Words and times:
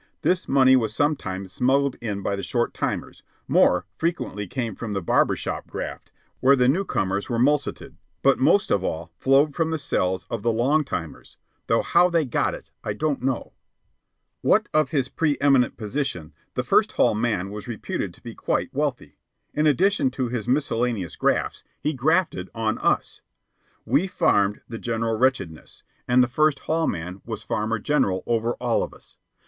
This 0.23 0.47
money 0.49 0.75
was 0.75 0.95
sometimes 0.95 1.53
smuggled 1.53 1.93
in 2.01 2.23
by 2.23 2.35
the 2.35 2.41
short 2.41 2.73
timers, 2.73 3.21
more 3.47 3.85
frequently 3.95 4.47
came 4.47 4.73
from 4.73 4.93
the 4.93 5.01
barber 5.03 5.35
shop 5.35 5.67
graft, 5.67 6.11
where 6.39 6.55
the 6.55 6.67
newcomers 6.67 7.29
were 7.29 7.37
mulcted, 7.37 7.97
but 8.23 8.39
most 8.39 8.71
of 8.71 8.83
all 8.83 9.11
flowed 9.19 9.53
from 9.53 9.69
the 9.69 9.77
cells 9.77 10.25
of 10.27 10.41
the 10.41 10.51
long 10.51 10.83
timers 10.83 11.37
though 11.67 11.83
how 11.83 12.09
they 12.09 12.25
got 12.25 12.55
it 12.55 12.71
I 12.83 12.93
don't 12.93 13.21
know. 13.21 13.53
What 14.41 14.67
of 14.73 14.89
his 14.89 15.07
preeminent 15.07 15.77
position, 15.77 16.33
the 16.55 16.63
First 16.63 16.93
Hall 16.93 17.13
man 17.13 17.51
was 17.51 17.67
reputed 17.67 18.11
to 18.15 18.21
be 18.23 18.33
quite 18.33 18.73
wealthy. 18.73 19.19
In 19.53 19.67
addition 19.67 20.09
to 20.17 20.29
his 20.29 20.47
miscellaneous 20.47 21.15
grafts, 21.15 21.63
he 21.79 21.93
grafted 21.93 22.49
on 22.55 22.79
us. 22.79 23.21
We 23.85 24.07
farmed 24.07 24.61
the 24.67 24.79
general 24.79 25.15
wretchedness, 25.19 25.83
and 26.07 26.23
the 26.23 26.27
First 26.27 26.57
Hall 26.61 26.87
man 26.87 27.21
was 27.23 27.43
Farmer 27.43 27.77
General 27.77 28.23
over 28.25 28.53
all 28.55 28.81
of 28.81 28.95
us. 28.95 29.17